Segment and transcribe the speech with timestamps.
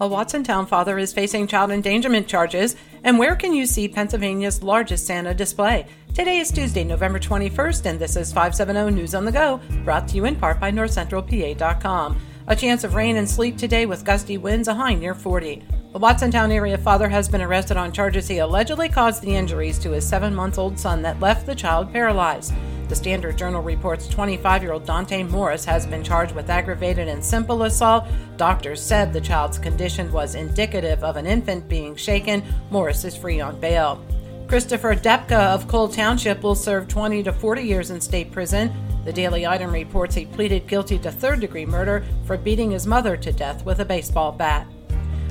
[0.00, 2.76] A Watsontown father is facing child endangerment charges.
[3.02, 5.86] And where can you see Pennsylvania's largest Santa display?
[6.14, 10.14] Today is Tuesday, November 21st, and this is 570 News on the Go, brought to
[10.14, 12.20] you in part by NorthCentralPA.com.
[12.46, 15.64] A chance of rain and sleet today with gusty winds, a high near 40.
[15.94, 19.90] A Watsontown area father has been arrested on charges he allegedly caused the injuries to
[19.90, 22.54] his seven month old son that left the child paralyzed.
[22.88, 27.22] The Standard Journal reports 25 year old Dante Morris has been charged with aggravated and
[27.22, 28.06] simple assault.
[28.38, 32.42] Doctors said the child's condition was indicative of an infant being shaken.
[32.70, 34.02] Morris is free on bail.
[34.48, 38.72] Christopher Depka of Coal Township will serve 20 to 40 years in state prison.
[39.04, 43.18] The Daily Item reports he pleaded guilty to third degree murder for beating his mother
[43.18, 44.66] to death with a baseball bat.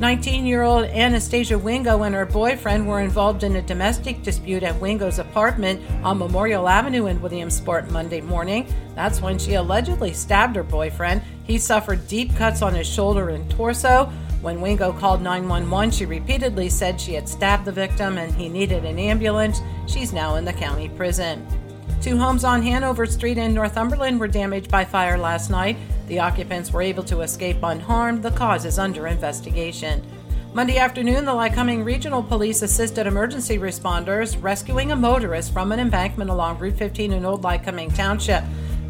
[0.00, 4.80] 19 year old Anastasia Wingo and her boyfriend were involved in a domestic dispute at
[4.80, 8.72] Wingo's apartment on Memorial Avenue in Williamsport Monday morning.
[8.94, 11.22] That's when she allegedly stabbed her boyfriend.
[11.42, 14.04] He suffered deep cuts on his shoulder and torso.
[14.40, 18.84] When Wingo called 911, she repeatedly said she had stabbed the victim and he needed
[18.84, 19.60] an ambulance.
[19.88, 21.44] She's now in the county prison.
[22.00, 25.76] Two homes on Hanover Street in Northumberland were damaged by fire last night.
[26.06, 28.22] The occupants were able to escape unharmed.
[28.22, 30.06] The cause is under investigation.
[30.54, 36.30] Monday afternoon, the Lycoming Regional Police assisted emergency responders rescuing a motorist from an embankment
[36.30, 38.44] along Route 15 in Old Lycoming Township.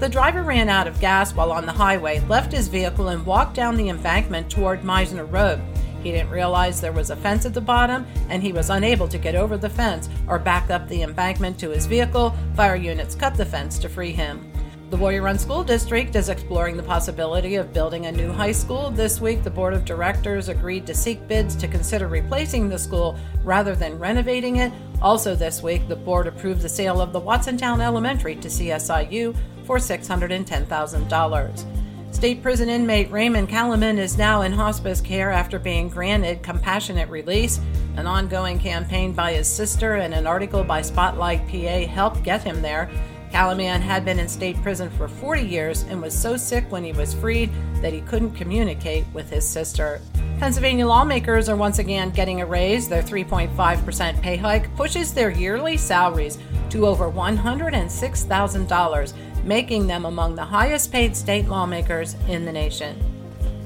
[0.00, 3.54] The driver ran out of gas while on the highway, left his vehicle, and walked
[3.54, 5.60] down the embankment toward Meisner Road.
[6.04, 9.18] He didn't realize there was a fence at the bottom, and he was unable to
[9.18, 12.34] get over the fence or back up the embankment to his vehicle.
[12.54, 14.52] Fire units cut the fence to free him.
[14.90, 18.90] The Warrior Run School District is exploring the possibility of building a new high school.
[18.90, 23.16] This week, the Board of Directors agreed to seek bids to consider replacing the school
[23.42, 24.72] rather than renovating it.
[25.00, 29.78] Also, this week, the board approved the sale of the Watsontown Elementary to CSIU for
[29.78, 31.83] $610,000.
[32.14, 37.58] State prison inmate Raymond Kalaman is now in hospice care after being granted compassionate release.
[37.96, 42.62] An ongoing campaign by his sister and an article by Spotlight PA helped get him
[42.62, 42.88] there.
[43.32, 46.92] Kalaman had been in state prison for 40 years and was so sick when he
[46.92, 47.50] was freed
[47.82, 50.00] that he couldn't communicate with his sister.
[50.38, 52.88] Pennsylvania lawmakers are once again getting a raise.
[52.88, 56.38] Their 3.5% pay hike pushes their yearly salaries
[56.70, 59.12] to over $106,000
[59.44, 62.98] making them among the highest paid state lawmakers in the nation.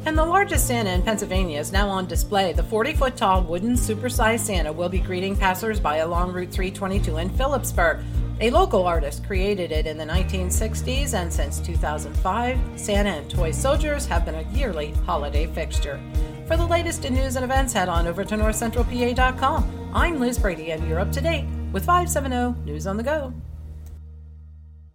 [0.05, 2.53] And the largest Santa in Pennsylvania is now on display.
[2.53, 7.31] The 40 foot tall wooden supersized Santa will be greeting passersby along Route 322 in
[7.31, 8.03] Philipsburg.
[8.41, 14.07] A local artist created it in the 1960s, and since 2005, Santa and toy soldiers
[14.07, 16.01] have been a yearly holiday fixture.
[16.49, 19.91] For the latest in news and events, head on over to northcentralpa.com.
[19.93, 23.35] I'm Liz Brady, and you're up to date with 570 News on the Go.